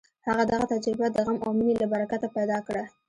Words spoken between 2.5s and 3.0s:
کړه